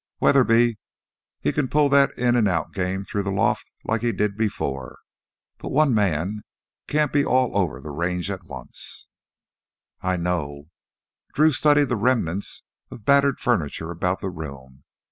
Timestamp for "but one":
5.59-5.93